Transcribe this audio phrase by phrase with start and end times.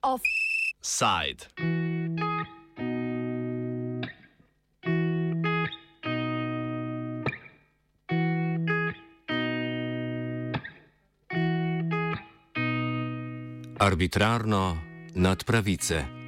[0.00, 1.46] Offside.
[13.78, 14.82] Arbitrarno
[15.12, 16.25] nad pravice.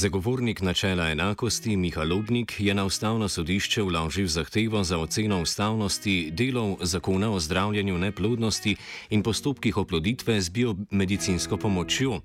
[0.00, 6.76] Zagovornik načela enakosti Miha Lobnik je na ustavno sodišče vložil zahtevo za oceno ustavnosti delov
[6.80, 8.76] zakona o zdravljenju neplodnosti
[9.10, 12.20] in postopkih oploditve z biomedicinsko pomočjo,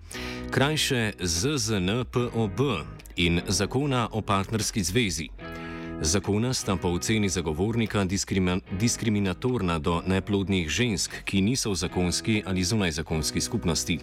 [0.52, 2.60] krajše ZZNPOB
[3.16, 5.30] in zakona o partnerski zvezi.
[6.02, 12.64] Zakona sta po oceni zagovornika diskrimi diskriminatorna do neplodnih žensk, ki niso v zakonski ali
[12.64, 14.00] zunajzakonski skupnosti.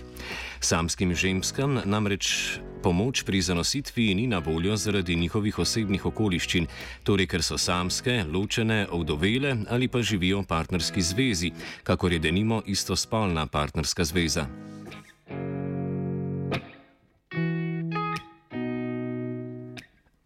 [0.60, 6.67] Samskim ženskam namreč pomoč pri zanositvi ni na voljo zaradi njihovih osebnih okoliščin,
[7.05, 11.52] torej ker so samske, ločene, ovdovele ali pa živijo v partnerski zvezi,
[11.84, 14.72] kakor je denimo istospolna partnerska zveza.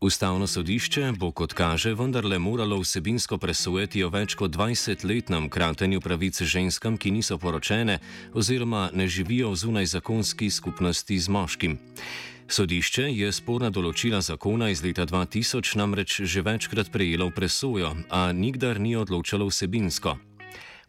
[0.06, 6.38] Ustavno sodišče bo, kot kaže, vendarle moralo vsebinsko presojati o več kot 20-letnem kratenju pravic
[6.46, 7.96] ženskam, ki niso poročene
[8.30, 11.74] oziroma ne živijo v zunaj zakonski skupnosti z moškim.
[12.46, 18.30] Sodišče je sporna določila zakona iz leta 2000 namreč že večkrat prejelo v presojo, a
[18.30, 20.14] nikdar ni odločalo vsebinsko.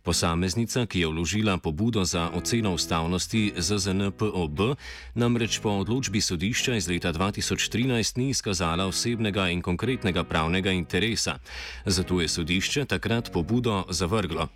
[0.08, 4.80] Posameznica, ki je vložila pobudo za oceno ustavnosti ZZNPOB,
[5.20, 11.36] namreč po odločbi sodišča iz leta 2013 ni izkazala osebnega in konkretnega pravnega interesa,
[11.86, 14.48] zato je sodišče takrat pobudo zavrglo.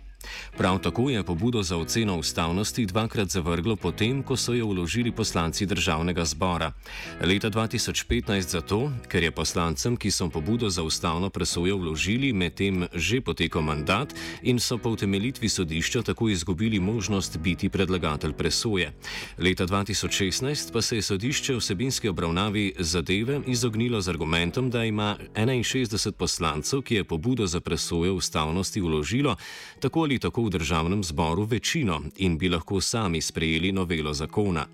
[0.56, 5.66] Prav tako je pobudo za oceno ustavnosti dvakrat zavrglo potem, ko so jo vložili poslanci
[5.66, 6.72] državnega zbora.
[7.20, 13.20] Leta 2015 zato, ker je poslancem, ki so pobudo za ustavno presojo vložili, medtem že
[13.20, 18.92] potekel mandat in so po utemeljitvi sodišča tako izgubili možnost biti predlagatelj presoje.
[19.38, 26.12] Leta 2016 pa se je sodišče vsebinski obravnavi zadeve izognilo z argumentom, da ima 61
[26.12, 29.36] poslancev, ki je pobudo za presojo ustavnosti vložilo,
[29.80, 34.66] tako ali tako v državnem zboru večino in bi lahko sami sprejeli novelo zakona.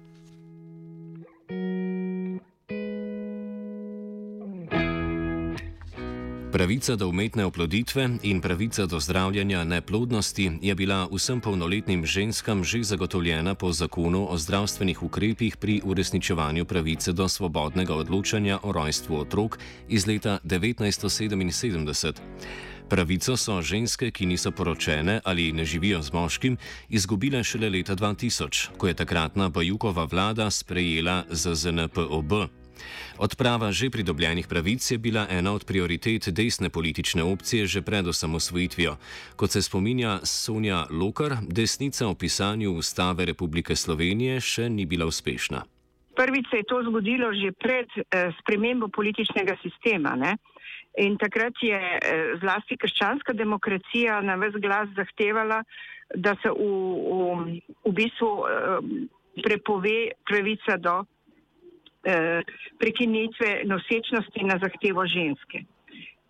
[6.52, 12.82] Pravica do umetne oploditve in pravica do zdravljenja neplodnosti je bila vsem polnoletnim ženskam že
[12.82, 19.58] zagotovljena po zakonu o zdravstvenih ukrepih pri uresničevanju pravice do svobodnega odločanja o rojstvu otrok
[19.88, 22.12] iz leta 1977.
[22.88, 26.56] Pravico so ženske, ki niso poročene ali ne živijo z moškim,
[26.88, 32.32] izgubile šele leta 2000, ko je takratna Bajukova vlada sprejela ZNPOB.
[33.18, 38.96] Odprava že pridobljenih pravic je bila ena od prioritet desne politične opcije že pred osamosvojitvijo.
[39.36, 45.62] Kot se spominja Sonja Lokar, desnica o pisanju Ustave Republike Slovenije še ni bila uspešna.
[46.16, 50.16] Prvič se je to zgodilo že pred eh, spremembo političnega sistema.
[50.16, 50.36] Ne?
[50.98, 55.62] In takrat je eh, zlasti krščanska demokracija na ves glas zahtevala,
[56.14, 58.90] da se v, v, v bistvu eh,
[59.44, 60.96] prepove pravica do
[62.02, 62.42] eh,
[62.82, 65.62] prekinitve nosečnosti na zahtevo ženske.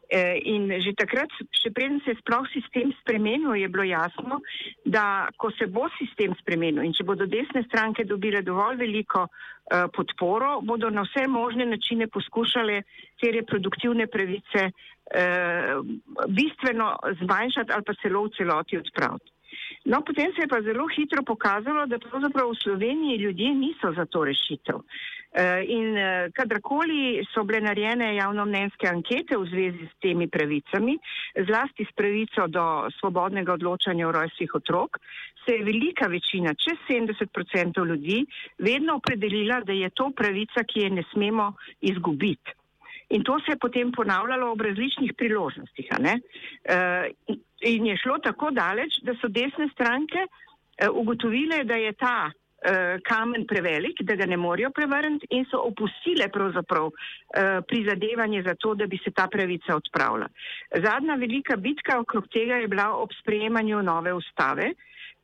[0.08, 4.40] Eh, in že takrat, še preden se je sploh sistem spremenil, je bilo jasno,
[4.88, 9.84] da ko se bo sistem spremenil in če bodo desne stranke dobile dovolj veliko uh,
[9.92, 12.80] podporo, bodo na vse možne načine poskušale
[13.20, 15.84] te reproduktivne pravice uh,
[16.32, 19.37] bistveno zmanjšati ali pa celo v celoti odpraviti.
[19.84, 24.04] No, potem se je pa zelo hitro pokazalo, da pravzaprav v Sloveniji ljudje niso za
[24.06, 24.82] to rešitev.
[25.32, 30.98] E, in e, kadarkoli so bile narejene javnomnenjske ankete v zvezi s temi pravicami,
[31.46, 32.66] zlasti s pravico do
[32.98, 34.98] svobodnega odločanja o rojstvih otrok,
[35.44, 38.24] se je velika večina, čez 70% ljudi,
[38.58, 42.56] vedno opredelila, da je to pravica, ki je ne smemo izgubiti.
[43.10, 45.88] In to se je potem ponavljalo ob različnih priložnostih.
[45.96, 52.30] Uh, in je šlo tako daleč, da so desne stranke uh, ugotovile, da je ta
[52.30, 56.94] uh, kamen prevelik, da ga ne morejo prevrniti in so opustile pravzaprav uh,
[57.68, 60.28] prizadevanje za to, da bi se ta pravica odpravila.
[60.74, 64.72] Zadnja velika bitka okrog tega je bila ob sprejemanju nove ustave.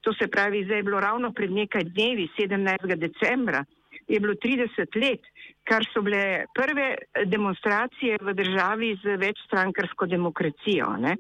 [0.01, 2.97] To se pravi, zdaj je bilo ravno pred nekaj dnevi, 17.
[2.97, 3.65] decembra,
[4.09, 5.21] je bilo 30 let,
[5.65, 6.89] kar so bile prve
[7.27, 10.91] demonstracije v državi z večstrankarsko demokracijo.
[11.01, 11.17] Ne?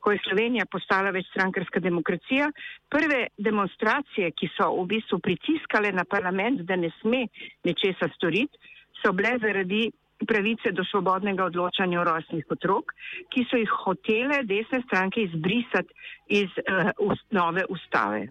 [0.00, 2.50] Ko je Slovenija postala večstrankarska demokracija,
[2.90, 7.26] prve demonstracije, ki so v bistvu pritiskale na parlament, da ne sme
[7.64, 8.58] nečesa storiti,
[9.02, 9.90] so bile zaradi
[10.26, 12.94] pravice do svobodnega odločanja o rojstnih otrok,
[13.34, 15.94] ki so jih hotele desne stranke izbrisati
[16.28, 18.26] iz uh, nove ustave.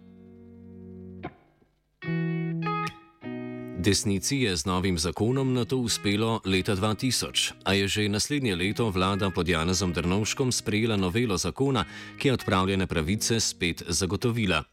[3.83, 8.87] Desnici je z novim zakonom na to uspelo leta 2000, a je že naslednje leto
[8.87, 11.83] vlada pod Janezom Drnovškom sprejela novelo zakona,
[12.15, 14.63] ki je odpravljene pravice spet zagotovila.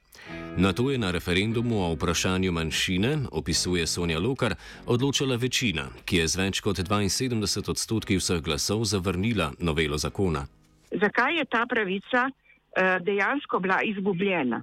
[0.57, 4.55] Na to je na referendumu o vprašanju manjšine, opisuje Sonja Lokar,
[4.87, 10.47] odločila večina, ki je z več kot 72 odstotki vseh glasov zavrnila novelo zakona.
[10.95, 14.63] Zakaj je ta pravica uh, dejansko bila izgubljena?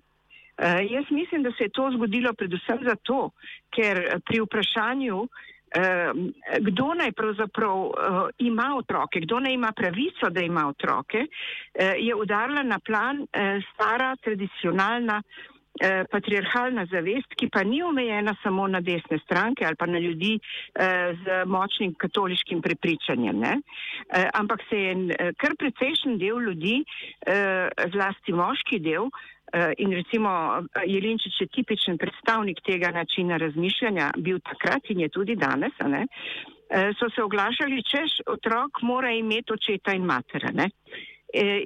[0.57, 3.30] Uh, jaz mislim, da se je to zgodilo predvsem zato,
[3.69, 5.30] ker pri vprašanju, uh,
[6.59, 7.94] kdo naj pravzaprav uh,
[8.38, 11.25] ima otroke, kdo naj ima pravico, da ima otroke,
[11.98, 13.27] je udarila na plan
[13.74, 15.21] stara tradicionalna
[15.77, 20.31] Eh, patriarhalna zavest, ki pa ni omejena samo na desne stranke ali pa na ljudi
[20.39, 23.54] eh, z močnim katoliškim prepričanjem, ne?
[24.09, 24.95] Eh, ampak se je
[25.38, 26.81] kar precejšen del ljudi,
[27.94, 29.09] zlasti moški del,
[29.78, 30.30] in recimo
[30.86, 36.06] Jelinčič je tipičen predstavnik tega načina razmišljanja, bil takrat in je tudi danes, ne?
[37.00, 40.52] so se oglašali, češ otrok mora imeti očeta in matere.
[40.54, 40.70] Ne?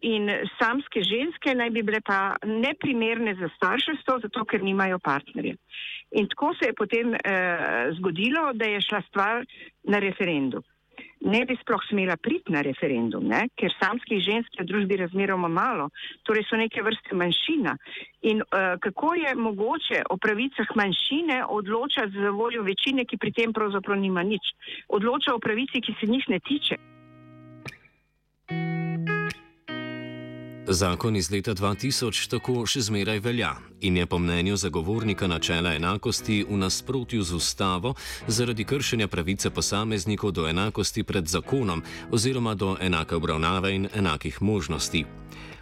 [0.01, 5.56] In samske ženske naj bi bile pa neprimerne za starševstvo, zato ker nimajo partnerja.
[6.12, 9.45] In tako se je potem eh, zgodilo, da je šla stvar
[9.84, 10.63] na referendum.
[11.21, 13.44] Ne bi sploh smela priti na referendum, ne?
[13.56, 15.89] ker samskih žensk je v družbi razmeroma malo,
[16.25, 17.75] torej so neke vrste manjšina.
[18.31, 23.53] In uh, kako je mogoče o pravicah manjšine odločati za voljo večine, ki pri tem
[23.53, 24.53] pravzaprav nima nič?
[24.89, 26.81] Odloča o pravici, ki se njih ne tiče.
[30.73, 33.50] Zakon iz leta 2000 tako še zmeraj velja
[33.81, 37.94] in je po mnenju zagovornika načela enakosti v nasprotju z ustavo
[38.27, 45.06] zaradi kršenja pravice posameznikov do enakosti pred zakonom oziroma do enake obravnave in enakih možnosti.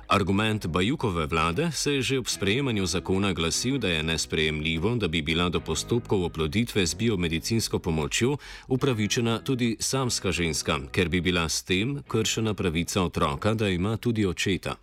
[0.07, 5.21] Argument Bajukove vlade se je že ob sprejemanju zakona glasil, da je nesprejemljivo, da bi
[5.21, 11.63] bila do postopkov oploditve z biomedicinsko pomočjo upravičena tudi samska ženska, ker bi bila s
[11.63, 14.75] tem kršena pravica otroka, da ima tudi očeta.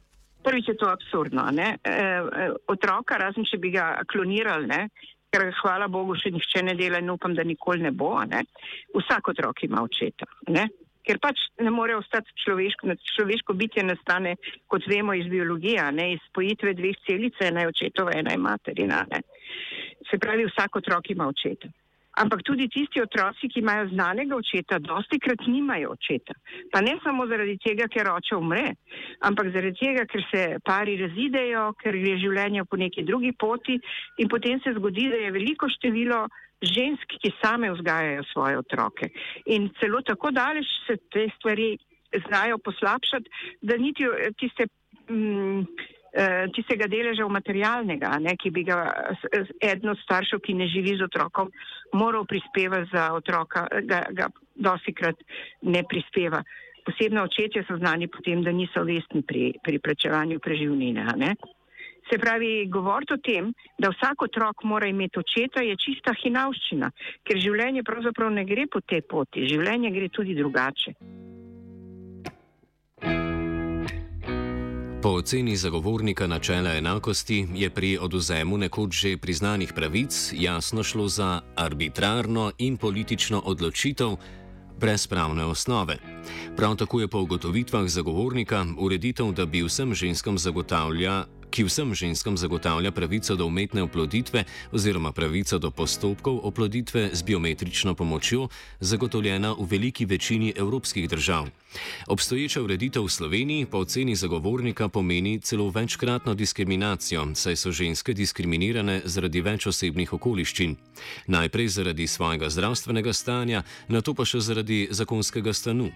[0.47, 1.43] Prvič je to absurdno.
[1.59, 4.81] E, e, otroka, razen če bi ga klonirali, ne?
[5.35, 8.15] ker hvala Bogu še nihče ne dela in upam, da nikoli ne bo.
[8.25, 8.45] Ne?
[8.95, 10.29] Vsak otrok ima očeta.
[10.55, 10.69] Ne?
[11.07, 14.37] Ker pač ne more ostati človeško, človeško bitje nastane,
[14.71, 16.13] kot vemo iz biologije, ne?
[16.15, 19.03] iz spojitve dveh celic, ena je očetova, ena je materina.
[19.11, 19.23] Ne?
[20.11, 21.71] Se pravi, vsak otrok ima očeta.
[22.17, 26.37] Ampak tudi tisti otroci, ki imajo znanega očeta, dosti krat nimajo očeta.
[26.73, 28.65] Pa ne samo zaradi tega, ker oče umre,
[29.29, 33.77] ampak zaradi tega, ker se pari razidejo, ker gre življenje po neki drugi poti
[34.23, 36.23] in potem se zgodi, da je veliko število
[36.65, 39.11] žensk, ki same vzgajajo svoje otroke.
[39.53, 41.75] In celo tako daleč se te stvari
[42.29, 44.09] znajo poslabšati, da niti
[44.41, 44.71] tiste.
[45.13, 45.96] Mm, Eh,
[46.55, 48.79] tistega deleža materialnega, ne, ki bi ga
[49.61, 51.51] eden od staršev, ki ne živi z otrokom,
[51.93, 55.21] moral prispevati za otroka, ga, ga dosti krat
[55.63, 56.43] ne prispeva.
[56.87, 61.07] Posebno očetje so znani potem, da niso vestni pri, pri plačevanju preživnine.
[61.19, 61.35] Ne.
[62.11, 66.91] Se pravi, govoriti o tem, da vsak otrok mora imeti očeta, je čista hinavščina,
[67.27, 70.95] ker življenje pravzaprav ne gre po tej poti, življenje gre tudi drugače.
[75.07, 81.41] Po oceni zagovornika načela enakosti je pri oduzemu nekoč že priznanih pravic jasno šlo za
[81.57, 84.17] arbitrarno in politično odločitev
[84.81, 85.97] brez pravne osnove.
[86.57, 91.25] Prav tako je po ugotovitvah zagovornika ureditev, da bi vsem ženskam zagotavlja
[91.57, 94.45] ki vsem ženskam zagotavlja pravico do umetne oploditve
[94.77, 98.49] oziroma pravico do postopkov oploditve z biometrično pomočjo,
[98.81, 101.49] zagotovljena v veliki večini evropskih držav.
[102.07, 109.01] Obstoječa ureditev v Sloveniji po oceni zagovornika pomeni celo večkratno diskriminacijo, saj so ženske diskriminirane
[109.05, 110.77] zaradi več osebnih okoliščin.
[111.27, 115.91] Najprej zaradi svojega zdravstvenega stanja, na to pa še zaradi zakonskega stanu.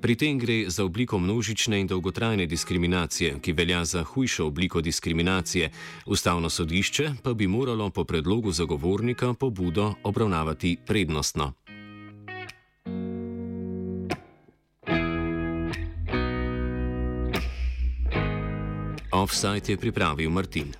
[0.00, 5.70] Pri tem gre za obliko množične in dolgotrajne diskriminacije, ki velja za hujšo obliko diskriminacije.
[6.06, 11.52] Ustavno sodišče pa bi moralo po predlogu zagovornika pobudo obravnavati prednostno.
[19.12, 20.72] Offside je pripravil Martin.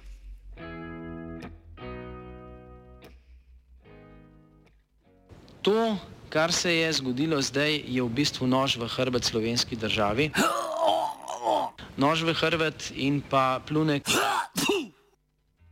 [5.63, 5.97] To,
[6.29, 10.33] kar se je zgodilo zdaj, je v bistvu nož v hrbet slovenski državi.
[12.03, 14.03] Nož v hrbet in pa plunek.